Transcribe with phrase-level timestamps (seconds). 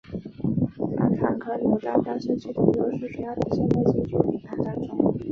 [0.97, 5.15] 反坦克榴弹发射器的优势主要体现在近距离巷战中。